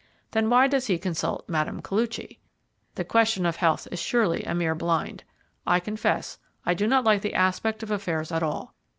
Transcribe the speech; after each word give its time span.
Then 0.31 0.49
why 0.49 0.65
does 0.65 0.87
he 0.87 0.97
consult 0.97 1.47
Mme. 1.47 1.77
Koluchy? 1.81 2.39
The 2.95 3.03
question 3.05 3.45
of 3.45 3.57
health 3.57 3.87
is 3.91 3.99
surely 4.01 4.41
a 4.43 4.55
mere 4.55 4.73
blind. 4.73 5.23
I 5.67 5.79
confess 5.79 6.39
I 6.65 6.73
do 6.73 6.87
not 6.87 7.03
like 7.03 7.21
the 7.21 7.35
aspect 7.35 7.83
of 7.83 7.91
affairs 7.91 8.31
at 8.31 8.41
all. 8.41 8.73